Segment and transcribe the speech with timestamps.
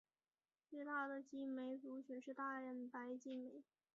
[0.67, 3.61] 最大的激酶族群是蛋白激酶。